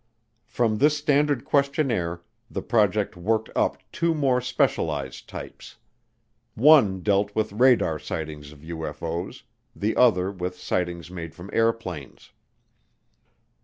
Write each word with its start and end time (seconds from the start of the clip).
From 0.47 0.79
this 0.79 0.97
standard 0.97 1.45
questionnaire 1.45 2.23
the 2.49 2.63
project 2.63 3.15
worked 3.15 3.51
up 3.55 3.77
two 3.91 4.15
more 4.15 4.41
specialized 4.41 5.29
types. 5.29 5.77
One 6.55 7.01
dealt 7.01 7.35
with 7.35 7.51
radar 7.53 7.99
sightings 7.99 8.51
of 8.51 8.61
UFO's, 8.61 9.43
the 9.75 9.95
other 9.95 10.31
with 10.31 10.57
sightings 10.57 11.11
made 11.11 11.35
from 11.35 11.51
airplanes. 11.53 12.31